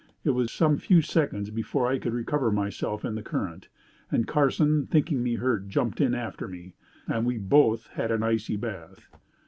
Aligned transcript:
It 0.23 0.31
was 0.31 0.51
some 0.51 0.79
few 0.79 1.03
seconds 1.03 1.51
before 1.51 1.85
I 1.85 1.99
could 1.99 2.15
recover 2.15 2.51
myself 2.51 3.05
in 3.05 3.13
the 3.13 3.21
current, 3.21 3.67
and 4.09 4.27
Carson 4.27 4.87
thinking 4.87 5.21
me 5.21 5.35
hurt 5.35 5.67
jumped 5.67 6.01
in 6.01 6.15
after 6.15 6.47
me, 6.47 6.73
and 7.05 7.23
we 7.23 7.37
both 7.37 7.85
had 7.89 8.09
an 8.09 8.23
icy 8.23 8.55
bath. 8.55 9.07